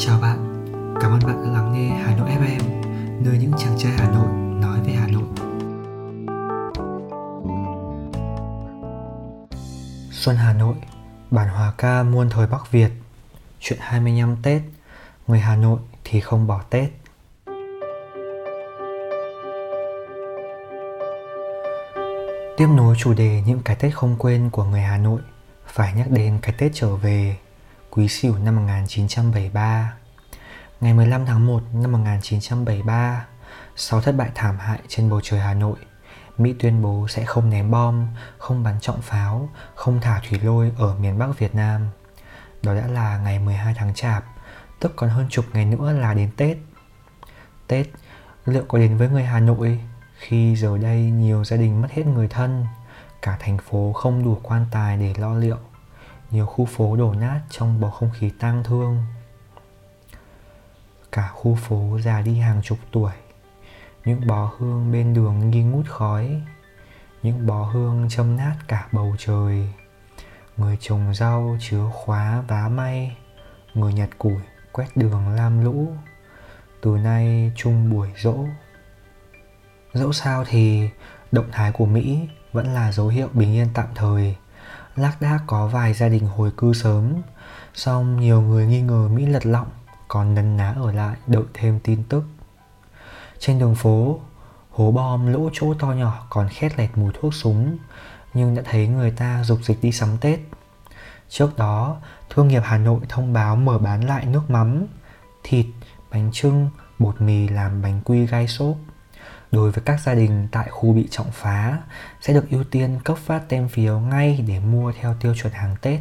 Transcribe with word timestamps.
Chào 0.00 0.18
bạn, 0.20 0.64
cảm 1.00 1.12
ơn 1.12 1.20
bạn 1.26 1.44
đã 1.44 1.50
lắng 1.50 1.72
nghe 1.72 1.88
Hà 1.88 2.16
Nội 2.16 2.28
FM, 2.28 2.60
nơi 3.24 3.38
những 3.38 3.52
chàng 3.58 3.78
trai 3.78 3.92
Hà 3.92 4.10
Nội 4.10 4.28
nói 4.60 4.80
về 4.86 4.92
Hà 4.92 5.06
Nội. 5.06 5.22
Xuân 10.10 10.36
Hà 10.36 10.52
Nội, 10.52 10.74
bản 11.30 11.48
hòa 11.48 11.72
ca 11.78 12.02
muôn 12.02 12.30
thời 12.30 12.46
Bắc 12.46 12.72
Việt, 12.72 12.90
chuyện 13.60 13.78
25 13.82 14.36
Tết, 14.42 14.62
người 15.26 15.40
Hà 15.40 15.56
Nội 15.56 15.78
thì 16.04 16.20
không 16.20 16.46
bỏ 16.46 16.62
Tết. 16.70 16.90
Tiếp 22.56 22.66
nối 22.76 22.96
chủ 22.98 23.14
đề 23.14 23.42
những 23.46 23.60
cái 23.64 23.76
Tết 23.76 23.94
không 23.94 24.16
quên 24.18 24.50
của 24.50 24.64
người 24.64 24.82
Hà 24.82 24.96
Nội, 24.96 25.20
phải 25.66 25.92
nhắc 25.94 26.10
đến 26.10 26.38
cái 26.42 26.54
Tết 26.58 26.70
trở 26.74 26.96
về 26.96 27.36
Quý 27.98 28.08
Sửu 28.08 28.38
năm 28.38 28.56
1973. 28.56 29.92
Ngày 30.80 30.94
15 30.94 31.26
tháng 31.26 31.46
1 31.46 31.62
năm 31.72 31.92
1973, 31.92 33.26
sau 33.76 34.00
thất 34.00 34.12
bại 34.12 34.30
thảm 34.34 34.58
hại 34.58 34.78
trên 34.88 35.10
bầu 35.10 35.20
trời 35.22 35.40
Hà 35.40 35.54
Nội, 35.54 35.76
Mỹ 36.36 36.54
tuyên 36.58 36.82
bố 36.82 37.08
sẽ 37.08 37.24
không 37.24 37.50
ném 37.50 37.70
bom, 37.70 38.06
không 38.38 38.62
bắn 38.62 38.80
trọng 38.80 39.02
pháo, 39.02 39.48
không 39.74 40.00
thả 40.00 40.20
thủy 40.28 40.40
lôi 40.42 40.72
ở 40.78 40.94
miền 40.94 41.18
Bắc 41.18 41.38
Việt 41.38 41.54
Nam. 41.54 41.88
Đó 42.62 42.74
đã 42.74 42.86
là 42.86 43.18
ngày 43.18 43.38
12 43.38 43.74
tháng 43.76 43.94
Chạp, 43.94 44.24
tức 44.80 44.92
còn 44.96 45.10
hơn 45.10 45.26
chục 45.30 45.44
ngày 45.52 45.64
nữa 45.64 45.92
là 45.92 46.14
đến 46.14 46.30
Tết. 46.36 46.56
Tết 47.66 47.86
liệu 48.46 48.64
có 48.68 48.78
đến 48.78 48.96
với 48.96 49.08
người 49.08 49.24
Hà 49.24 49.40
Nội 49.40 49.80
khi 50.18 50.56
giờ 50.56 50.78
đây 50.78 51.00
nhiều 51.00 51.44
gia 51.44 51.56
đình 51.56 51.82
mất 51.82 51.88
hết 51.90 52.06
người 52.06 52.28
thân, 52.28 52.66
cả 53.22 53.36
thành 53.40 53.58
phố 53.58 53.92
không 53.92 54.24
đủ 54.24 54.38
quan 54.42 54.66
tài 54.70 54.96
để 54.96 55.14
lo 55.18 55.34
liệu, 55.34 55.58
nhiều 56.30 56.46
khu 56.46 56.64
phố 56.64 56.96
đổ 56.96 57.14
nát 57.14 57.40
trong 57.50 57.80
bầu 57.80 57.90
không 57.90 58.10
khí 58.10 58.30
tang 58.38 58.64
thương. 58.64 59.04
Cả 61.12 61.28
khu 61.28 61.54
phố 61.54 61.98
già 62.02 62.20
đi 62.20 62.38
hàng 62.38 62.62
chục 62.62 62.78
tuổi, 62.92 63.12
những 64.04 64.26
bó 64.26 64.50
hương 64.58 64.92
bên 64.92 65.14
đường 65.14 65.50
nghi 65.50 65.62
ngút 65.62 65.86
khói, 65.86 66.42
những 67.22 67.46
bó 67.46 67.64
hương 67.64 68.08
châm 68.10 68.36
nát 68.36 68.56
cả 68.68 68.88
bầu 68.92 69.16
trời. 69.18 69.72
Người 70.56 70.76
trồng 70.80 71.14
rau 71.14 71.56
chứa 71.60 71.90
khóa 71.92 72.42
vá 72.48 72.68
may, 72.68 73.16
người 73.74 73.92
nhặt 73.92 74.08
củi 74.18 74.40
quét 74.72 74.96
đường 74.96 75.28
lam 75.28 75.64
lũ. 75.64 75.92
Từ 76.80 76.90
nay 76.90 77.52
chung 77.56 77.90
buổi 77.90 78.08
dỗ 78.16 78.44
Dẫu 79.92 80.12
sao 80.12 80.44
thì 80.48 80.88
động 81.32 81.48
thái 81.52 81.72
của 81.72 81.86
Mỹ 81.86 82.28
vẫn 82.52 82.74
là 82.74 82.92
dấu 82.92 83.08
hiệu 83.08 83.28
bình 83.32 83.54
yên 83.54 83.68
tạm 83.74 83.86
thời. 83.94 84.36
Lác 84.98 85.20
đác 85.20 85.38
có 85.46 85.66
vài 85.66 85.94
gia 85.94 86.08
đình 86.08 86.26
hồi 86.26 86.52
cư 86.56 86.72
sớm, 86.72 87.14
song 87.74 88.20
nhiều 88.20 88.40
người 88.40 88.66
nghi 88.66 88.80
ngờ 88.80 89.08
Mỹ 89.08 89.26
lật 89.26 89.46
lọng, 89.46 89.68
còn 90.08 90.34
nấn 90.34 90.56
ná 90.56 90.74
ở 90.80 90.92
lại 90.92 91.16
đợi 91.26 91.42
thêm 91.54 91.80
tin 91.80 92.02
tức. 92.08 92.24
Trên 93.38 93.58
đường 93.58 93.74
phố, 93.74 94.20
hố 94.70 94.90
bom 94.90 95.32
lỗ 95.32 95.50
chỗ 95.52 95.74
to 95.74 95.86
nhỏ 95.86 96.26
còn 96.30 96.48
khét 96.48 96.78
lẹt 96.78 96.90
mùi 96.94 97.12
thuốc 97.20 97.34
súng, 97.34 97.78
nhưng 98.34 98.54
đã 98.54 98.62
thấy 98.70 98.88
người 98.88 99.10
ta 99.10 99.44
dục 99.44 99.58
dịch 99.62 99.78
đi 99.82 99.92
sắm 99.92 100.18
Tết. 100.20 100.40
Trước 101.28 101.58
đó, 101.58 101.96
thương 102.30 102.48
nghiệp 102.48 102.62
Hà 102.64 102.78
Nội 102.78 103.00
thông 103.08 103.32
báo 103.32 103.56
mở 103.56 103.78
bán 103.78 104.04
lại 104.04 104.26
nước 104.26 104.50
mắm, 104.50 104.86
thịt, 105.42 105.66
bánh 106.10 106.30
trưng, 106.32 106.70
bột 106.98 107.20
mì 107.20 107.48
làm 107.48 107.82
bánh 107.82 108.00
quy 108.04 108.26
gai 108.26 108.48
xốp 108.48 108.76
đối 109.52 109.70
với 109.70 109.82
các 109.84 110.00
gia 110.00 110.14
đình 110.14 110.48
tại 110.52 110.68
khu 110.70 110.92
bị 110.92 111.08
trọng 111.10 111.30
phá 111.32 111.78
sẽ 112.20 112.34
được 112.34 112.50
ưu 112.50 112.64
tiên 112.64 112.98
cấp 113.04 113.18
phát 113.18 113.42
tem 113.48 113.68
phiếu 113.68 113.98
ngay 113.98 114.44
để 114.48 114.60
mua 114.60 114.92
theo 115.00 115.14
tiêu 115.20 115.34
chuẩn 115.34 115.52
hàng 115.52 115.76
Tết. 115.80 116.00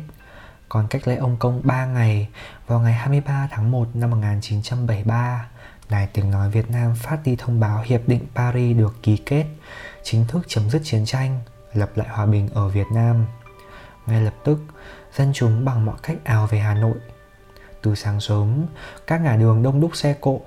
Còn 0.70 0.88
cách 0.88 1.08
lễ 1.08 1.16
ông 1.16 1.38
công 1.40 1.62
3 1.64 1.86
ngày 1.86 2.30
vào 2.68 2.80
ngày 2.80 2.94
23 2.94 3.48
tháng 3.52 3.72
1 3.72 3.88
năm 3.94 4.10
1973, 4.10 5.48
Đài 5.90 6.08
Tiếng 6.08 6.32
Nói 6.32 6.50
Việt 6.50 6.72
Nam 6.72 6.96
phát 6.96 7.18
đi 7.24 7.36
thông 7.36 7.60
báo 7.60 7.84
Hiệp 7.86 8.08
định 8.08 8.26
Paris 8.36 8.78
được 8.78 8.96
ký 9.04 9.18
kết, 9.18 9.46
chính 10.04 10.26
thức 10.28 10.44
chấm 10.48 10.70
dứt 10.70 10.82
chiến 10.84 11.06
tranh, 11.06 11.40
lập 11.74 11.92
lại 11.96 12.08
hòa 12.08 12.26
bình 12.26 12.50
ở 12.54 12.70
Việt 12.70 12.88
Nam. 12.94 13.26
Ngay 14.06 14.22
lập 14.22 14.34
tức, 14.44 14.60
dân 15.16 15.32
chúng 15.34 15.66
bằng 15.66 15.86
mọi 15.86 15.96
cách 16.04 16.18
ào 16.24 16.48
về 16.48 16.60
Hà 16.60 16.74
Nội. 16.74 16.98
Từ 17.82 17.96
sáng 17.96 18.22
sớm, 18.22 18.66
các 19.08 19.22
ngã 19.22 19.36
đường 19.36 19.64
đông 19.64 19.82
đúc 19.82 19.96
xe 19.96 20.16
cộ, 20.22 20.42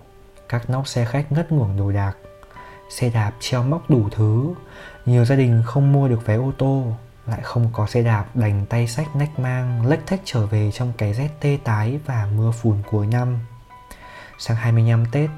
các 0.49 0.71
nóc 0.71 0.89
xe 0.89 1.05
khách 1.05 1.33
ngất 1.33 1.53
ngưởng 1.53 1.77
đồ 1.77 1.93
đạc, 1.93 2.17
xe 2.91 3.11
đạp 3.11 3.33
treo 3.41 3.63
móc 3.63 3.91
đủ 3.91 4.09
thứ. 4.11 4.55
Nhiều 5.07 5.25
gia 5.25 5.37
đình 5.37 5.63
không 5.67 5.93
mua 5.93 6.09
được 6.09 6.27
vé 6.27 6.35
ô 6.35 6.53
tô, 6.59 6.85
lại 7.27 7.41
không 7.43 7.71
có 7.73 7.87
xe 7.87 8.03
đạp 8.03 8.25
đành 8.35 8.67
tay 8.67 8.87
sách 8.87 9.17
nách 9.17 9.39
mang 9.39 9.87
lách 9.87 10.07
thách 10.07 10.21
trở 10.25 10.47
về 10.47 10.71
trong 10.73 10.93
cái 10.99 11.15
rét 11.15 11.29
tê 11.41 11.59
tái 11.65 11.99
và 12.07 12.29
mưa 12.37 12.51
phùn 12.51 12.77
cuối 12.91 13.07
năm 13.07 13.39
sang 14.41 14.57
25 14.57 15.07
Tết, 15.13 15.31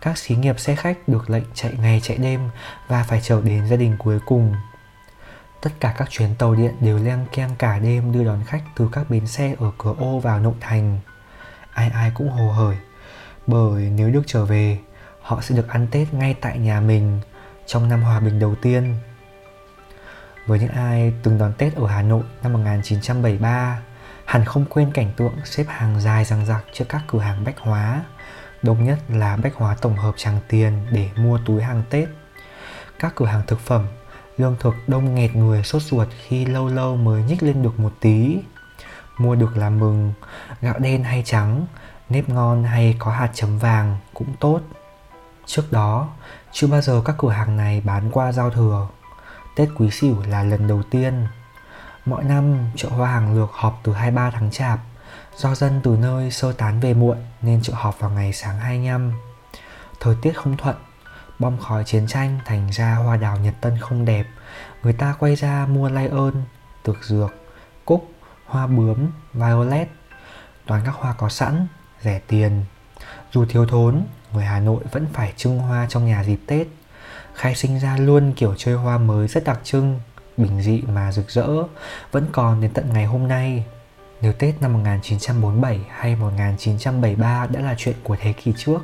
các 0.00 0.18
xí 0.18 0.34
nghiệp 0.34 0.60
xe 0.60 0.76
khách 0.76 1.08
được 1.08 1.30
lệnh 1.30 1.44
chạy 1.54 1.72
ngày 1.78 2.00
chạy 2.02 2.16
đêm 2.16 2.40
và 2.88 3.02
phải 3.08 3.20
trở 3.22 3.40
đến 3.42 3.68
gia 3.68 3.76
đình 3.76 3.96
cuối 3.98 4.18
cùng. 4.26 4.54
Tất 5.60 5.70
cả 5.80 5.94
các 5.96 6.10
chuyến 6.10 6.34
tàu 6.34 6.54
điện 6.54 6.74
đều 6.80 6.98
leng 6.98 7.26
keng 7.32 7.50
cả 7.58 7.78
đêm 7.78 8.12
đưa 8.12 8.24
đón 8.24 8.44
khách 8.46 8.62
từ 8.76 8.88
các 8.92 9.10
bến 9.10 9.26
xe 9.26 9.54
ở 9.58 9.70
cửa 9.78 9.94
ô 9.98 10.18
vào 10.18 10.40
nội 10.40 10.54
thành. 10.60 10.98
Ai 11.72 11.90
ai 11.90 12.10
cũng 12.14 12.28
hồ 12.28 12.52
hởi, 12.52 12.76
bởi 13.46 13.82
nếu 13.82 14.10
được 14.10 14.22
trở 14.26 14.44
về 14.44 14.78
họ 15.24 15.40
sẽ 15.40 15.56
được 15.56 15.68
ăn 15.68 15.86
Tết 15.90 16.14
ngay 16.14 16.34
tại 16.40 16.58
nhà 16.58 16.80
mình 16.80 17.20
trong 17.66 17.88
năm 17.88 18.02
hòa 18.02 18.20
bình 18.20 18.38
đầu 18.38 18.54
tiên. 18.62 18.94
Với 20.46 20.58
những 20.58 20.68
ai 20.68 21.12
từng 21.22 21.38
đón 21.38 21.52
Tết 21.58 21.74
ở 21.74 21.86
Hà 21.86 22.02
Nội 22.02 22.22
năm 22.42 22.52
1973, 22.52 23.80
hẳn 24.24 24.44
không 24.44 24.64
quên 24.64 24.90
cảnh 24.92 25.12
tượng 25.16 25.32
xếp 25.44 25.64
hàng 25.68 26.00
dài 26.00 26.24
dằng 26.24 26.46
dặc 26.46 26.64
trước 26.72 26.84
các 26.88 27.02
cửa 27.06 27.18
hàng 27.18 27.44
bách 27.44 27.58
hóa. 27.58 28.04
Đông 28.62 28.84
nhất 28.84 28.98
là 29.08 29.36
bách 29.36 29.54
hóa 29.54 29.76
tổng 29.80 29.96
hợp 29.96 30.14
Tràng 30.16 30.40
Tiền 30.48 30.86
để 30.90 31.08
mua 31.16 31.38
túi 31.46 31.62
hàng 31.62 31.82
Tết. 31.90 32.08
Các 32.98 33.12
cửa 33.14 33.26
hàng 33.26 33.42
thực 33.46 33.60
phẩm, 33.60 33.86
lương 34.38 34.56
thực 34.60 34.74
đông 34.86 35.14
nghẹt 35.14 35.36
người 35.36 35.62
sốt 35.62 35.82
ruột 35.82 36.08
khi 36.26 36.46
lâu 36.46 36.68
lâu 36.68 36.96
mới 36.96 37.22
nhích 37.22 37.42
lên 37.42 37.62
được 37.62 37.78
một 37.78 37.92
tí. 38.00 38.38
Mua 39.18 39.34
được 39.34 39.56
là 39.56 39.70
mừng, 39.70 40.12
gạo 40.60 40.78
đen 40.78 41.04
hay 41.04 41.22
trắng, 41.26 41.66
nếp 42.08 42.28
ngon 42.28 42.64
hay 42.64 42.96
có 42.98 43.10
hạt 43.10 43.30
chấm 43.34 43.58
vàng 43.58 43.98
cũng 44.14 44.34
tốt. 44.40 44.60
Trước 45.46 45.72
đó, 45.72 46.08
chưa 46.52 46.66
bao 46.66 46.80
giờ 46.80 47.02
các 47.04 47.14
cửa 47.18 47.30
hàng 47.30 47.56
này 47.56 47.80
bán 47.80 48.10
qua 48.10 48.32
giao 48.32 48.50
thừa. 48.50 48.88
Tết 49.56 49.68
Quý 49.76 49.90
Sửu 49.90 50.22
là 50.22 50.42
lần 50.42 50.68
đầu 50.68 50.82
tiên. 50.82 51.26
Mỗi 52.04 52.24
năm, 52.24 52.58
chợ 52.76 52.88
hoa 52.88 53.10
hàng 53.10 53.34
lược 53.34 53.50
họp 53.52 53.80
từ 53.82 53.92
23 53.92 54.30
tháng 54.30 54.50
Chạp. 54.50 54.78
Do 55.36 55.54
dân 55.54 55.80
từ 55.84 55.96
nơi 55.96 56.30
sơ 56.30 56.52
tán 56.52 56.80
về 56.80 56.94
muộn 56.94 57.18
nên 57.42 57.62
chợ 57.62 57.72
họp 57.76 57.98
vào 57.98 58.10
ngày 58.10 58.32
sáng 58.32 58.58
25. 58.58 59.12
Thời 60.00 60.16
tiết 60.22 60.32
không 60.32 60.56
thuận, 60.56 60.76
bom 61.38 61.58
khói 61.58 61.84
chiến 61.84 62.06
tranh 62.06 62.38
thành 62.44 62.68
ra 62.72 62.94
hoa 62.94 63.16
đào 63.16 63.38
Nhật 63.38 63.54
Tân 63.60 63.78
không 63.78 64.04
đẹp. 64.04 64.26
Người 64.82 64.92
ta 64.92 65.14
quay 65.18 65.34
ra 65.36 65.66
mua 65.66 65.88
lay 65.88 66.08
ơn, 66.08 66.44
tược 66.82 67.04
dược, 67.04 67.34
cúc, 67.84 68.10
hoa 68.46 68.66
bướm, 68.66 69.10
violet. 69.32 69.88
Toàn 70.66 70.82
các 70.86 70.94
hoa 70.94 71.14
có 71.18 71.28
sẵn, 71.28 71.66
rẻ 72.02 72.20
tiền. 72.26 72.64
Dù 73.32 73.44
thiếu 73.48 73.66
thốn, 73.66 74.04
người 74.34 74.44
Hà 74.44 74.60
Nội 74.60 74.84
vẫn 74.92 75.06
phải 75.12 75.32
trưng 75.36 75.58
hoa 75.58 75.86
trong 75.90 76.06
nhà 76.06 76.24
dịp 76.24 76.38
Tết. 76.46 76.66
Khai 77.34 77.54
sinh 77.54 77.80
ra 77.80 77.96
luôn 77.96 78.32
kiểu 78.36 78.54
chơi 78.56 78.74
hoa 78.74 78.98
mới 78.98 79.28
rất 79.28 79.44
đặc 79.44 79.60
trưng, 79.64 80.00
bình 80.36 80.62
dị 80.62 80.82
mà 80.82 81.12
rực 81.12 81.30
rỡ, 81.30 81.48
vẫn 82.12 82.26
còn 82.32 82.60
đến 82.60 82.70
tận 82.74 82.92
ngày 82.92 83.04
hôm 83.04 83.28
nay. 83.28 83.64
Nếu 84.20 84.32
Tết 84.32 84.62
năm 84.62 84.72
1947 84.72 85.80
hay 85.90 86.16
1973 86.16 87.46
đã 87.46 87.60
là 87.60 87.74
chuyện 87.78 87.94
của 88.02 88.16
thế 88.20 88.32
kỷ 88.32 88.52
trước, 88.56 88.78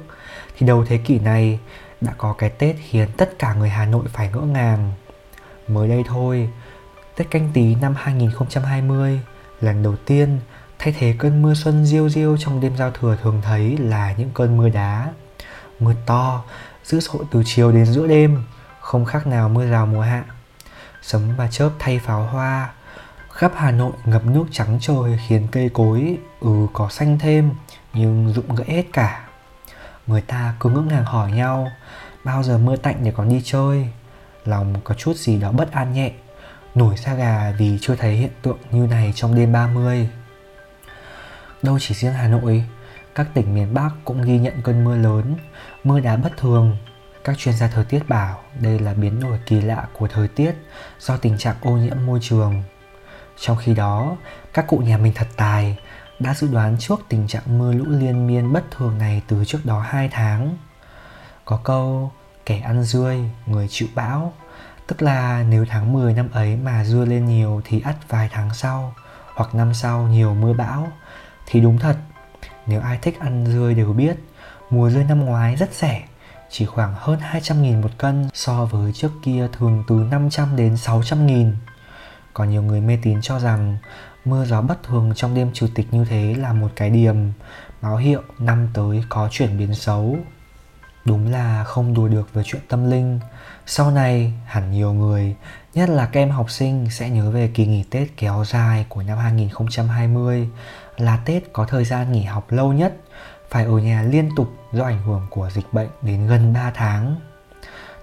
thì 0.58 0.66
đầu 0.66 0.84
thế 0.84 0.98
kỷ 0.98 1.18
này 1.18 1.58
đã 2.00 2.12
có 2.18 2.32
cái 2.32 2.50
Tết 2.50 2.76
khiến 2.88 3.08
tất 3.16 3.38
cả 3.38 3.54
người 3.54 3.68
Hà 3.68 3.86
Nội 3.86 4.04
phải 4.08 4.30
ngỡ 4.32 4.40
ngàng. 4.40 4.92
Mới 5.68 5.88
đây 5.88 6.02
thôi, 6.06 6.48
Tết 7.16 7.30
canh 7.30 7.50
tí 7.54 7.74
năm 7.74 7.94
2020, 7.96 9.20
lần 9.60 9.82
đầu 9.82 9.96
tiên 9.96 10.38
thay 10.78 10.94
thế 10.98 11.14
cơn 11.18 11.42
mưa 11.42 11.54
xuân 11.54 11.86
riêu 11.86 12.08
riêu 12.08 12.36
trong 12.36 12.60
đêm 12.60 12.76
giao 12.76 12.90
thừa 12.90 13.16
thường 13.22 13.40
thấy 13.42 13.76
là 13.78 14.14
những 14.18 14.30
cơn 14.34 14.56
mưa 14.56 14.68
đá 14.68 15.12
mưa 15.80 15.94
to, 16.06 16.44
dữ 16.84 17.00
dội 17.00 17.24
từ 17.30 17.42
chiều 17.46 17.72
đến 17.72 17.86
giữa 17.86 18.06
đêm, 18.06 18.44
không 18.80 19.04
khác 19.04 19.26
nào 19.26 19.48
mưa 19.48 19.66
rào 19.66 19.86
mùa 19.86 20.00
hạ. 20.00 20.24
Sấm 21.02 21.36
và 21.36 21.48
chớp 21.50 21.70
thay 21.78 21.98
pháo 21.98 22.22
hoa, 22.22 22.70
khắp 23.32 23.52
Hà 23.56 23.70
Nội 23.70 23.92
ngập 24.04 24.24
nước 24.24 24.44
trắng 24.52 24.78
trời 24.80 25.20
khiến 25.26 25.46
cây 25.52 25.70
cối 25.74 26.18
ừ 26.40 26.66
có 26.72 26.88
xanh 26.88 27.18
thêm 27.18 27.50
nhưng 27.92 28.32
rụng 28.32 28.54
gãy 28.54 28.68
hết 28.68 28.84
cả. 28.92 29.24
Người 30.06 30.20
ta 30.20 30.54
cứ 30.60 30.70
ngỡ 30.70 30.80
ngàng 30.80 31.04
hỏi 31.04 31.32
nhau 31.32 31.70
bao 32.24 32.42
giờ 32.42 32.58
mưa 32.58 32.76
tạnh 32.76 32.96
để 33.04 33.12
còn 33.16 33.28
đi 33.28 33.42
chơi. 33.44 33.88
Lòng 34.44 34.74
có 34.84 34.94
chút 34.94 35.16
gì 35.16 35.40
đó 35.40 35.52
bất 35.52 35.72
an 35.72 35.92
nhẹ, 35.92 36.12
nổi 36.74 36.94
da 36.96 37.14
gà 37.14 37.52
vì 37.58 37.78
chưa 37.80 37.96
thấy 37.96 38.14
hiện 38.14 38.30
tượng 38.42 38.58
như 38.70 38.86
này 38.86 39.12
trong 39.14 39.34
đêm 39.34 39.52
30. 39.52 40.08
Đâu 41.62 41.78
chỉ 41.80 41.94
riêng 41.94 42.12
Hà 42.12 42.28
Nội, 42.28 42.64
các 43.14 43.26
tỉnh 43.34 43.54
miền 43.54 43.74
Bắc 43.74 43.90
cũng 44.04 44.22
ghi 44.22 44.38
nhận 44.38 44.62
cơn 44.62 44.84
mưa 44.84 44.96
lớn, 44.96 45.36
mưa 45.84 46.00
đá 46.00 46.16
bất 46.16 46.36
thường. 46.36 46.76
Các 47.24 47.38
chuyên 47.38 47.54
gia 47.54 47.66
thời 47.68 47.84
tiết 47.84 48.08
bảo 48.08 48.40
đây 48.60 48.78
là 48.78 48.94
biến 48.94 49.20
đổi 49.20 49.38
kỳ 49.46 49.60
lạ 49.60 49.86
của 49.98 50.08
thời 50.08 50.28
tiết 50.28 50.54
do 50.98 51.16
tình 51.16 51.38
trạng 51.38 51.56
ô 51.62 51.70
nhiễm 51.70 51.96
môi 52.06 52.18
trường. 52.22 52.62
Trong 53.38 53.56
khi 53.56 53.74
đó, 53.74 54.16
các 54.52 54.66
cụ 54.66 54.78
nhà 54.78 54.98
mình 54.98 55.12
thật 55.14 55.26
tài, 55.36 55.78
đã 56.18 56.34
dự 56.34 56.48
đoán 56.52 56.76
trước 56.78 57.00
tình 57.08 57.26
trạng 57.26 57.58
mưa 57.58 57.72
lũ 57.72 57.84
liên 57.88 58.26
miên 58.26 58.52
bất 58.52 58.70
thường 58.70 58.98
này 58.98 59.22
từ 59.28 59.44
trước 59.44 59.58
đó 59.64 59.80
2 59.80 60.08
tháng. 60.08 60.56
Có 61.44 61.60
câu 61.64 62.12
kẻ 62.46 62.58
ăn 62.58 62.82
dươi, 62.82 63.18
người 63.46 63.68
chịu 63.70 63.88
bão, 63.94 64.32
tức 64.86 65.02
là 65.02 65.44
nếu 65.48 65.64
tháng 65.68 65.92
10 65.92 66.14
năm 66.14 66.28
ấy 66.32 66.56
mà 66.56 66.84
dưa 66.84 67.04
lên 67.04 67.26
nhiều 67.26 67.62
thì 67.64 67.80
ắt 67.80 68.08
vài 68.08 68.28
tháng 68.32 68.54
sau 68.54 68.94
hoặc 69.34 69.54
năm 69.54 69.74
sau 69.74 70.02
nhiều 70.02 70.34
mưa 70.34 70.52
bão 70.52 70.88
thì 71.46 71.60
đúng 71.60 71.78
thật, 71.78 71.96
nếu 72.66 72.80
ai 72.80 72.98
thích 73.02 73.20
ăn 73.20 73.46
dươi 73.46 73.74
đều 73.74 73.92
biết 73.92 74.16
mùa 74.70 74.90
dươi 74.90 75.04
năm 75.04 75.24
ngoái 75.24 75.56
rất 75.56 75.74
rẻ, 75.74 76.02
chỉ 76.50 76.66
khoảng 76.66 76.94
hơn 76.98 77.18
200.000 77.32 77.82
một 77.82 77.90
cân 77.98 78.28
so 78.34 78.64
với 78.64 78.92
trước 78.92 79.10
kia 79.22 79.48
thường 79.52 79.84
từ 79.88 79.94
500 79.94 80.56
đến 80.56 80.74
600.000. 80.74 81.52
Còn 82.34 82.50
nhiều 82.50 82.62
người 82.62 82.80
mê 82.80 82.98
tín 83.02 83.20
cho 83.22 83.38
rằng 83.38 83.78
mưa 84.24 84.44
gió 84.44 84.60
bất 84.62 84.82
thường 84.82 85.12
trong 85.16 85.34
đêm 85.34 85.50
chủ 85.52 85.66
tịch 85.74 85.86
như 85.90 86.04
thế 86.04 86.34
là 86.38 86.52
một 86.52 86.68
cái 86.76 86.90
điềm 86.90 87.16
báo 87.82 87.96
hiệu 87.96 88.22
năm 88.38 88.68
tới 88.74 89.04
có 89.08 89.28
chuyển 89.32 89.58
biến 89.58 89.74
xấu. 89.74 90.16
Đúng 91.04 91.30
là 91.30 91.64
không 91.64 91.94
đùa 91.94 92.08
được 92.08 92.34
với 92.34 92.44
chuyện 92.46 92.62
tâm 92.68 92.90
linh. 92.90 93.20
Sau 93.66 93.90
này 93.90 94.32
hẳn 94.46 94.72
nhiều 94.72 94.92
người, 94.92 95.36
nhất 95.74 95.88
là 95.88 96.06
các 96.06 96.20
em 96.20 96.30
học 96.30 96.50
sinh 96.50 96.90
sẽ 96.90 97.10
nhớ 97.10 97.30
về 97.30 97.50
kỳ 97.54 97.66
nghỉ 97.66 97.84
Tết 97.90 98.16
kéo 98.16 98.44
dài 98.46 98.86
của 98.88 99.02
năm 99.02 99.18
2020 99.18 100.48
là 101.00 101.18
Tết 101.24 101.52
có 101.52 101.64
thời 101.64 101.84
gian 101.84 102.12
nghỉ 102.12 102.22
học 102.22 102.52
lâu 102.52 102.72
nhất, 102.72 102.96
phải 103.50 103.64
ở 103.64 103.78
nhà 103.78 104.02
liên 104.02 104.30
tục 104.36 104.48
do 104.72 104.84
ảnh 104.84 105.02
hưởng 105.02 105.26
của 105.30 105.50
dịch 105.50 105.72
bệnh 105.72 105.88
đến 106.02 106.26
gần 106.26 106.52
3 106.52 106.70
tháng. 106.74 107.16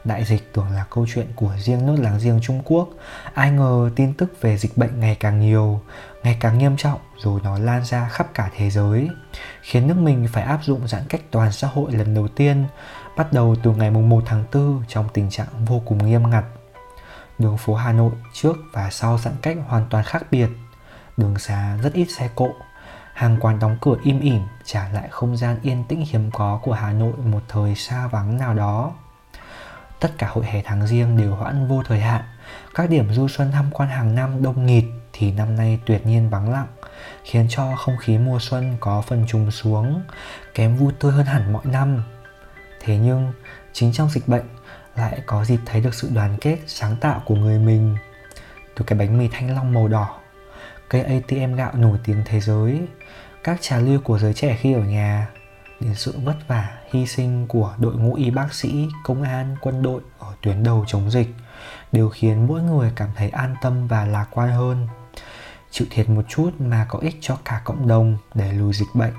Đại 0.04 0.26
dịch 0.26 0.54
tưởng 0.54 0.72
là 0.72 0.86
câu 0.90 1.06
chuyện 1.14 1.28
của 1.36 1.56
riêng 1.58 1.86
nước 1.86 1.96
láng 2.00 2.20
giềng 2.24 2.40
Trung 2.42 2.62
Quốc, 2.66 2.90
ai 3.34 3.52
ngờ 3.52 3.90
tin 3.96 4.14
tức 4.14 4.42
về 4.42 4.58
dịch 4.58 4.78
bệnh 4.78 5.00
ngày 5.00 5.18
càng 5.20 5.40
nhiều, 5.40 5.82
ngày 6.24 6.38
càng 6.40 6.58
nghiêm 6.58 6.78
trọng 6.78 7.00
rồi 7.18 7.42
nó 7.44 7.58
lan 7.58 7.86
ra 7.86 8.10
khắp 8.10 8.28
cả 8.34 8.50
thế 8.58 8.70
giới, 8.70 9.10
khiến 9.62 9.88
nước 9.88 9.98
mình 9.98 10.28
phải 10.32 10.44
áp 10.44 10.60
dụng 10.64 10.88
giãn 10.88 11.04
cách 11.10 11.22
toàn 11.32 11.52
xã 11.52 11.68
hội 11.68 11.92
lần 11.92 12.14
đầu 12.14 12.28
tiên, 12.28 12.66
bắt 13.18 13.34
đầu 13.34 13.56
từ 13.64 13.72
ngày 13.72 13.92
1 13.92 14.24
tháng 14.26 14.44
4 14.54 14.84
trong 14.88 15.10
tình 15.14 15.30
trạng 15.30 15.66
vô 15.66 15.82
cùng 15.86 16.06
nghiêm 16.06 16.30
ngặt. 16.30 16.46
Đường 17.40 17.58
phố 17.58 17.76
Hà 17.76 17.92
Nội 17.94 18.12
trước 18.34 18.58
và 18.74 18.90
sau 18.92 19.18
giãn 19.18 19.34
cách 19.42 19.58
hoàn 19.68 19.86
toàn 19.90 20.04
khác 20.04 20.24
biệt, 20.32 20.50
đường 21.18 21.40
xá 21.40 21.78
rất 21.84 21.94
ít 21.94 22.08
xe 22.18 22.30
cộ, 22.36 22.50
hàng 23.18 23.38
quán 23.40 23.60
đóng 23.60 23.78
cửa 23.82 23.96
im 24.04 24.20
ỉm 24.20 24.42
trả 24.64 24.90
lại 24.90 25.08
không 25.12 25.38
gian 25.38 25.58
yên 25.62 25.84
tĩnh 25.88 26.06
hiếm 26.10 26.32
có 26.32 26.60
của 26.64 26.74
Hà 26.74 26.92
Nội 26.94 27.14
một 27.18 27.40
thời 27.48 27.76
xa 27.76 28.08
vắng 28.08 28.38
nào 28.38 28.54
đó. 28.54 28.92
Tất 30.00 30.12
cả 30.18 30.28
hội 30.28 30.46
hè 30.46 30.62
tháng 30.66 30.88
riêng 30.88 31.18
đều 31.18 31.36
hoãn 31.36 31.68
vô 31.68 31.84
thời 31.86 32.00
hạn, 32.00 32.22
các 32.74 32.90
điểm 32.90 33.14
du 33.14 33.28
xuân 33.28 33.52
tham 33.52 33.66
quan 33.72 33.90
hàng 33.90 34.16
năm 34.16 34.44
đông 34.44 34.66
nghịt 34.66 34.84
thì 35.14 35.32
năm 35.32 35.56
nay 35.56 35.80
tuyệt 35.86 36.06
nhiên 36.06 36.30
vắng 36.30 36.52
lặng, 36.52 36.68
khiến 37.24 37.46
cho 37.50 37.76
không 37.76 37.98
khí 37.98 38.18
mùa 38.18 38.40
xuân 38.40 38.78
có 38.80 39.02
phần 39.02 39.26
trùng 39.28 39.52
xuống, 39.52 40.02
kém 40.54 40.76
vui 40.76 40.94
tươi 41.00 41.12
hơn 41.12 41.26
hẳn 41.26 41.54
mọi 41.54 41.66
năm. 41.66 42.04
Thế 42.82 42.98
nhưng, 42.98 43.34
chính 43.74 43.94
trong 43.94 44.10
dịch 44.10 44.28
bệnh 44.28 44.46
lại 44.96 45.22
có 45.26 45.46
dịp 45.46 45.60
thấy 45.66 45.82
được 45.82 45.94
sự 45.94 46.10
đoàn 46.14 46.38
kết 46.42 46.58
sáng 46.68 46.96
tạo 46.96 47.22
của 47.26 47.36
người 47.36 47.60
mình. 47.60 47.98
Từ 48.76 48.86
cái 48.86 49.00
bánh 49.00 49.18
mì 49.18 49.28
thanh 49.32 49.56
long 49.56 49.74
màu 49.74 49.88
đỏ, 49.88 50.20
cây 50.90 51.02
ATM 51.02 51.56
gạo 51.56 51.72
nổi 51.74 51.98
tiếng 52.04 52.24
thế 52.26 52.40
giới, 52.40 52.82
các 53.44 53.58
trà 53.62 53.80
lưu 53.80 54.02
của 54.02 54.20
giới 54.20 54.34
trẻ 54.34 54.58
khi 54.60 54.74
ở 54.74 54.82
nhà, 54.82 55.28
đến 55.80 55.96
sự 55.96 56.14
vất 56.24 56.36
vả, 56.48 56.78
hy 56.92 57.08
sinh 57.08 57.48
của 57.48 57.76
đội 57.80 57.96
ngũ 57.96 58.14
y 58.14 58.30
bác 58.30 58.54
sĩ, 58.54 58.88
công 59.04 59.24
an, 59.24 59.56
quân 59.62 59.84
đội 59.84 60.02
ở 60.20 60.34
tuyến 60.42 60.64
đầu 60.64 60.86
chống 60.88 61.12
dịch 61.12 61.28
đều 61.92 62.10
khiến 62.10 62.48
mỗi 62.48 62.62
người 62.62 62.92
cảm 62.96 63.10
thấy 63.16 63.30
an 63.30 63.56
tâm 63.62 63.88
và 63.88 64.06
lạc 64.06 64.28
quan 64.32 64.50
hơn. 64.50 64.88
Chịu 65.72 65.88
thiệt 65.92 66.10
một 66.10 66.26
chút 66.28 66.52
mà 66.60 66.86
có 66.90 67.00
ích 67.00 67.18
cho 67.22 67.38
cả 67.46 67.62
cộng 67.64 67.88
đồng 67.88 68.18
để 68.34 68.54
lùi 68.54 68.74
dịch 68.74 68.88
bệnh. 68.94 69.14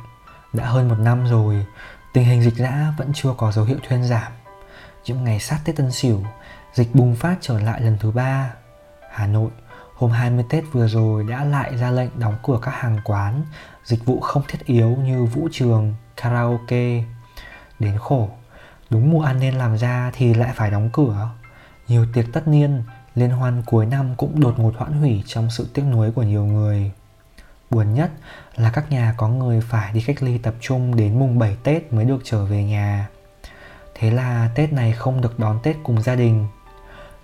Đã 0.52 0.66
hơn 0.66 0.88
một 0.88 0.98
năm 0.98 1.26
rồi, 1.26 1.66
tình 2.12 2.24
hình 2.24 2.42
dịch 2.42 2.56
dã 2.56 2.94
vẫn 2.98 3.12
chưa 3.14 3.34
có 3.36 3.52
dấu 3.52 3.64
hiệu 3.64 3.78
thuyên 3.88 4.04
giảm. 4.04 4.32
Những 5.04 5.24
ngày 5.24 5.40
sát 5.40 5.58
Tết 5.64 5.76
Tân 5.76 5.92
Sửu, 5.92 6.22
dịch 6.74 6.94
bùng 6.94 7.16
phát 7.16 7.36
trở 7.40 7.60
lại 7.60 7.80
lần 7.80 7.98
thứ 8.00 8.10
ba. 8.10 8.52
Hà 9.10 9.26
Nội 9.26 9.50
hôm 9.98 10.10
20 10.10 10.44
Tết 10.48 10.64
vừa 10.72 10.88
rồi 10.88 11.24
đã 11.24 11.44
lại 11.44 11.76
ra 11.76 11.90
lệnh 11.90 12.10
đóng 12.20 12.36
cửa 12.42 12.58
các 12.62 12.74
hàng 12.74 13.00
quán, 13.04 13.42
dịch 13.84 14.04
vụ 14.04 14.20
không 14.20 14.42
thiết 14.48 14.66
yếu 14.66 14.88
như 14.88 15.24
vũ 15.24 15.48
trường, 15.52 15.94
karaoke. 16.16 17.04
Đến 17.78 17.98
khổ, 17.98 18.28
đúng 18.90 19.10
mùa 19.10 19.22
ăn 19.22 19.40
nên 19.40 19.54
làm 19.54 19.78
ra 19.78 20.10
thì 20.14 20.34
lại 20.34 20.50
phải 20.54 20.70
đóng 20.70 20.90
cửa. 20.92 21.30
Nhiều 21.88 22.06
tiệc 22.12 22.24
tất 22.32 22.48
niên, 22.48 22.82
liên 23.14 23.30
hoan 23.30 23.62
cuối 23.66 23.86
năm 23.86 24.14
cũng 24.16 24.40
đột 24.40 24.58
ngột 24.58 24.74
hoãn 24.76 24.92
hủy 24.92 25.22
trong 25.26 25.50
sự 25.50 25.68
tiếc 25.74 25.82
nuối 25.82 26.10
của 26.12 26.22
nhiều 26.22 26.44
người. 26.44 26.92
Buồn 27.70 27.94
nhất 27.94 28.10
là 28.56 28.70
các 28.70 28.90
nhà 28.90 29.14
có 29.16 29.28
người 29.28 29.60
phải 29.60 29.92
đi 29.92 30.00
cách 30.00 30.22
ly 30.22 30.38
tập 30.38 30.54
trung 30.60 30.96
đến 30.96 31.18
mùng 31.18 31.38
7 31.38 31.56
Tết 31.62 31.92
mới 31.92 32.04
được 32.04 32.20
trở 32.24 32.44
về 32.44 32.64
nhà. 32.64 33.08
Thế 33.94 34.10
là 34.10 34.50
Tết 34.54 34.72
này 34.72 34.92
không 34.92 35.20
được 35.20 35.38
đón 35.38 35.58
Tết 35.62 35.76
cùng 35.82 36.02
gia 36.02 36.14
đình. 36.14 36.46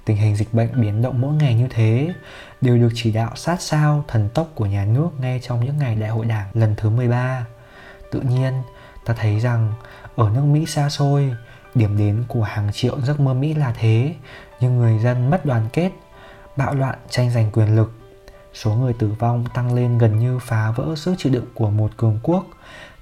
Tình 0.04 0.16
hình 0.16 0.36
dịch 0.36 0.54
bệnh 0.54 0.80
biến 0.80 1.02
động 1.02 1.20
mỗi 1.20 1.34
ngày 1.34 1.54
như 1.54 1.66
thế 1.70 2.14
đều 2.60 2.76
được 2.76 2.90
chỉ 2.94 3.12
đạo 3.12 3.30
sát 3.36 3.60
sao 3.60 4.04
thần 4.08 4.28
tốc 4.28 4.48
của 4.54 4.66
nhà 4.66 4.84
nước 4.84 5.08
ngay 5.18 5.40
trong 5.42 5.64
những 5.64 5.78
ngày 5.78 5.96
đại 5.96 6.10
hội 6.10 6.26
đảng 6.26 6.48
lần 6.54 6.74
thứ 6.76 6.90
13. 6.90 7.46
Tự 8.10 8.20
nhiên, 8.20 8.62
ta 9.04 9.14
thấy 9.14 9.40
rằng 9.40 9.72
ở 10.16 10.30
nước 10.30 10.42
Mỹ 10.44 10.66
xa 10.66 10.90
xôi, 10.90 11.34
điểm 11.74 11.98
đến 11.98 12.24
của 12.28 12.42
hàng 12.42 12.72
triệu 12.72 13.00
giấc 13.00 13.20
mơ 13.20 13.34
Mỹ 13.34 13.54
là 13.54 13.74
thế, 13.78 14.14
nhưng 14.60 14.78
người 14.78 14.98
dân 14.98 15.30
mất 15.30 15.46
đoàn 15.46 15.68
kết, 15.72 15.90
bạo 16.56 16.74
loạn 16.74 16.98
tranh 17.10 17.30
giành 17.30 17.50
quyền 17.50 17.76
lực. 17.76 17.92
Số 18.54 18.74
người 18.74 18.92
tử 18.92 19.12
vong 19.18 19.44
tăng 19.54 19.74
lên 19.74 19.98
gần 19.98 20.18
như 20.18 20.38
phá 20.38 20.70
vỡ 20.70 20.94
sức 20.96 21.14
chịu 21.18 21.32
đựng 21.32 21.46
của 21.54 21.70
một 21.70 21.90
cường 21.96 22.18
quốc, 22.22 22.46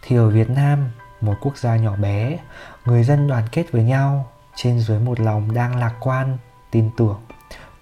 thì 0.02 0.16
ở 0.16 0.28
Việt 0.28 0.50
Nam, 0.50 0.90
một 1.20 1.34
quốc 1.40 1.58
gia 1.58 1.76
nhỏ 1.76 1.96
bé, 1.96 2.38
người 2.84 3.05
dân 3.05 3.28
đoàn 3.28 3.44
kết 3.52 3.72
với 3.72 3.82
nhau, 3.82 4.32
trên 4.56 4.81
dưới 4.81 4.98
một 4.98 5.20
lòng 5.20 5.55
đang 5.55 5.76
lạc 5.76 5.94
quan, 6.00 6.38
tin 6.72 6.90
tưởng, 6.96 7.20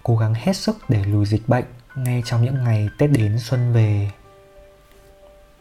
cố 0.03 0.17
gắng 0.17 0.33
hết 0.33 0.55
sức 0.55 0.77
để 0.89 1.03
lùi 1.05 1.25
dịch 1.25 1.49
bệnh 1.49 1.65
ngay 1.95 2.23
trong 2.25 2.43
những 2.43 2.63
ngày 2.63 2.89
Tết 2.97 3.11
đến 3.11 3.39
xuân 3.39 3.73
về. 3.73 4.09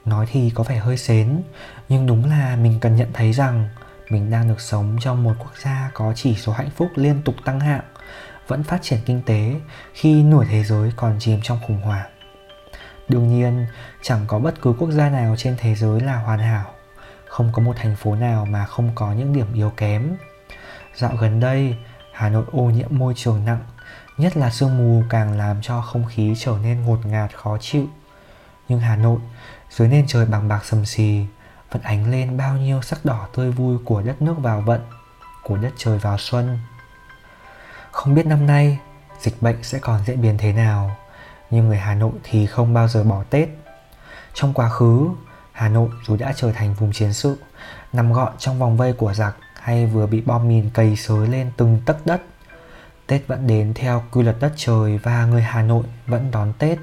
Nói 0.04 0.26
thì 0.30 0.50
có 0.54 0.62
vẻ 0.62 0.76
hơi 0.76 0.96
xến, 0.96 1.42
nhưng 1.88 2.06
đúng 2.06 2.24
là 2.24 2.56
mình 2.56 2.78
cần 2.80 2.96
nhận 2.96 3.08
thấy 3.12 3.32
rằng 3.32 3.68
mình 4.10 4.30
đang 4.30 4.48
được 4.48 4.60
sống 4.60 4.96
trong 5.00 5.22
một 5.22 5.34
quốc 5.38 5.52
gia 5.62 5.90
có 5.94 6.12
chỉ 6.16 6.34
số 6.36 6.52
hạnh 6.52 6.70
phúc 6.76 6.88
liên 6.94 7.22
tục 7.24 7.34
tăng 7.44 7.60
hạng, 7.60 7.84
vẫn 8.48 8.62
phát 8.62 8.78
triển 8.82 8.98
kinh 9.06 9.22
tế 9.26 9.54
khi 9.92 10.22
nửa 10.22 10.44
thế 10.44 10.64
giới 10.64 10.92
còn 10.96 11.16
chìm 11.18 11.40
trong 11.42 11.58
khủng 11.66 11.80
hoảng. 11.80 12.10
Đương 13.08 13.28
nhiên, 13.28 13.66
chẳng 14.02 14.24
có 14.26 14.38
bất 14.38 14.62
cứ 14.62 14.74
quốc 14.78 14.90
gia 14.90 15.10
nào 15.10 15.34
trên 15.38 15.56
thế 15.58 15.74
giới 15.74 16.00
là 16.00 16.16
hoàn 16.16 16.38
hảo, 16.38 16.64
không 17.26 17.50
có 17.52 17.62
một 17.62 17.76
thành 17.76 17.96
phố 17.96 18.14
nào 18.14 18.46
mà 18.46 18.66
không 18.66 18.90
có 18.94 19.12
những 19.12 19.32
điểm 19.32 19.54
yếu 19.54 19.72
kém. 19.76 20.16
Dạo 20.94 21.16
gần 21.20 21.40
đây, 21.40 21.76
Hà 22.20 22.28
Nội 22.28 22.44
ô 22.52 22.62
nhiễm 22.62 22.88
môi 22.90 23.14
trường 23.16 23.44
nặng, 23.44 23.64
nhất 24.18 24.36
là 24.36 24.50
sương 24.50 24.78
mù 24.78 25.02
càng 25.10 25.38
làm 25.38 25.62
cho 25.62 25.80
không 25.80 26.04
khí 26.08 26.34
trở 26.38 26.56
nên 26.62 26.84
ngột 26.84 27.06
ngạt 27.06 27.36
khó 27.36 27.58
chịu. 27.60 27.86
Nhưng 28.68 28.80
Hà 28.80 28.96
Nội, 28.96 29.20
dưới 29.70 29.88
nền 29.88 30.04
trời 30.06 30.26
bằng 30.26 30.48
bạc 30.48 30.64
sầm 30.64 30.86
xì, 30.86 31.26
vẫn 31.70 31.82
ánh 31.82 32.10
lên 32.10 32.36
bao 32.36 32.56
nhiêu 32.56 32.82
sắc 32.82 33.04
đỏ 33.04 33.26
tươi 33.34 33.50
vui 33.50 33.78
của 33.84 34.02
đất 34.02 34.22
nước 34.22 34.34
vào 34.38 34.60
vận, 34.60 34.80
của 35.42 35.56
đất 35.56 35.72
trời 35.76 35.98
vào 35.98 36.18
xuân. 36.18 36.58
Không 37.90 38.14
biết 38.14 38.26
năm 38.26 38.46
nay 38.46 38.78
dịch 39.20 39.42
bệnh 39.42 39.62
sẽ 39.62 39.78
còn 39.78 40.00
diễn 40.06 40.22
biến 40.22 40.38
thế 40.38 40.52
nào, 40.52 40.96
nhưng 41.50 41.68
người 41.68 41.78
Hà 41.78 41.94
Nội 41.94 42.12
thì 42.22 42.46
không 42.46 42.74
bao 42.74 42.88
giờ 42.88 43.04
bỏ 43.04 43.24
Tết. 43.30 43.48
Trong 44.34 44.54
quá 44.54 44.68
khứ, 44.68 45.08
Hà 45.52 45.68
Nội 45.68 45.90
dù 46.06 46.16
đã 46.16 46.32
trở 46.36 46.52
thành 46.52 46.74
vùng 46.74 46.92
chiến 46.92 47.12
sự, 47.12 47.36
nằm 47.92 48.12
gọn 48.12 48.32
trong 48.38 48.58
vòng 48.58 48.76
vây 48.76 48.92
của 48.92 49.14
giặc 49.14 49.36
hay 49.60 49.86
vừa 49.86 50.06
bị 50.06 50.20
bom 50.20 50.48
mìn 50.48 50.70
cầy 50.70 50.96
xới 50.96 51.28
lên 51.28 51.50
từng 51.56 51.80
tấc 51.86 52.06
đất. 52.06 52.22
Tết 53.06 53.26
vẫn 53.26 53.46
đến 53.46 53.74
theo 53.74 54.04
quy 54.12 54.22
luật 54.22 54.36
đất 54.40 54.52
trời 54.56 54.98
và 54.98 55.26
người 55.26 55.42
Hà 55.42 55.62
Nội 55.62 55.84
vẫn 56.06 56.30
đón 56.30 56.52
Tết. 56.58 56.78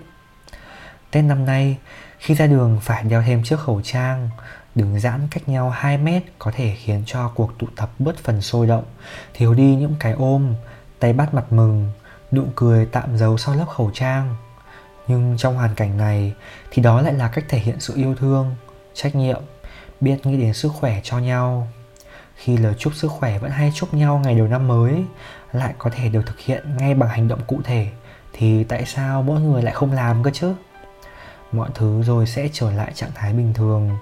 Tết 1.11 1.23
năm 1.23 1.45
nay, 1.45 1.77
khi 2.19 2.35
ra 2.35 2.47
đường 2.47 2.79
phải 2.81 3.03
đeo 3.03 3.21
thêm 3.21 3.43
chiếc 3.43 3.59
khẩu 3.59 3.81
trang, 3.81 4.29
đứng 4.75 4.99
giãn 4.99 5.27
cách 5.31 5.49
nhau 5.49 5.69
2 5.69 5.97
mét 5.97 6.23
có 6.39 6.51
thể 6.55 6.75
khiến 6.77 7.03
cho 7.05 7.31
cuộc 7.35 7.59
tụ 7.59 7.67
tập 7.75 7.89
bớt 7.99 8.17
phần 8.17 8.41
sôi 8.41 8.67
động, 8.67 8.85
thiếu 9.33 9.53
đi 9.53 9.75
những 9.75 9.95
cái 9.99 10.11
ôm, 10.11 10.55
tay 10.99 11.13
bắt 11.13 11.33
mặt 11.33 11.53
mừng, 11.53 11.91
nụ 12.31 12.43
cười 12.55 12.85
tạm 12.85 13.17
giấu 13.17 13.37
sau 13.37 13.55
lớp 13.55 13.65
khẩu 13.65 13.91
trang. 13.93 14.35
Nhưng 15.07 15.37
trong 15.37 15.55
hoàn 15.55 15.75
cảnh 15.75 15.97
này 15.97 16.33
thì 16.71 16.81
đó 16.81 17.01
lại 17.01 17.13
là 17.13 17.27
cách 17.27 17.45
thể 17.49 17.59
hiện 17.59 17.79
sự 17.79 17.93
yêu 17.95 18.15
thương, 18.15 18.55
trách 18.93 19.15
nhiệm, 19.15 19.41
biết 20.01 20.25
nghĩ 20.25 20.37
đến 20.37 20.53
sức 20.53 20.71
khỏe 20.79 20.99
cho 21.03 21.19
nhau. 21.19 21.67
Khi 22.37 22.57
lời 22.57 22.73
chúc 22.77 22.95
sức 22.95 23.11
khỏe 23.11 23.39
vẫn 23.39 23.51
hay 23.51 23.71
chúc 23.75 23.93
nhau 23.93 24.21
ngày 24.23 24.35
đầu 24.35 24.47
năm 24.47 24.67
mới, 24.67 25.03
lại 25.51 25.73
có 25.77 25.89
thể 25.89 26.09
được 26.09 26.21
thực 26.25 26.39
hiện 26.39 26.77
ngay 26.77 26.93
bằng 26.93 27.09
hành 27.09 27.27
động 27.27 27.39
cụ 27.47 27.61
thể, 27.63 27.87
thì 28.33 28.63
tại 28.63 28.85
sao 28.85 29.21
mỗi 29.21 29.41
người 29.41 29.63
lại 29.63 29.73
không 29.73 29.91
làm 29.91 30.23
cơ 30.23 30.31
chứ? 30.33 30.53
Mọi 31.51 31.69
thứ 31.75 32.03
rồi 32.03 32.27
sẽ 32.27 32.49
trở 32.53 32.71
lại 32.71 32.91
trạng 32.95 33.11
thái 33.15 33.33
bình 33.33 33.53
thường 33.53 33.97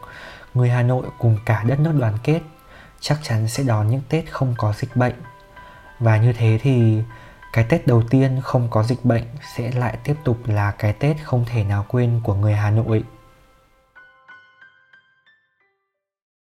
người 0.53 0.69
Hà 0.69 0.81
Nội 0.81 1.05
cùng 1.17 1.37
cả 1.45 1.63
đất 1.67 1.79
nước 1.79 1.91
đoàn 1.99 2.13
kết 2.23 2.41
chắc 2.99 3.19
chắn 3.23 3.47
sẽ 3.47 3.63
đón 3.63 3.87
những 3.87 4.01
Tết 4.09 4.31
không 4.31 4.55
có 4.57 4.73
dịch 4.77 4.95
bệnh. 4.95 5.15
Và 5.99 6.17
như 6.17 6.33
thế 6.33 6.59
thì 6.61 7.01
cái 7.53 7.65
Tết 7.69 7.87
đầu 7.87 8.03
tiên 8.09 8.39
không 8.43 8.67
có 8.69 8.83
dịch 8.83 9.05
bệnh 9.05 9.23
sẽ 9.55 9.71
lại 9.71 9.97
tiếp 10.03 10.15
tục 10.23 10.37
là 10.45 10.71
cái 10.71 10.93
Tết 10.93 11.15
không 11.23 11.45
thể 11.45 11.63
nào 11.63 11.85
quên 11.87 12.21
của 12.23 12.33
người 12.33 12.53
Hà 12.53 12.69
Nội. 12.69 13.03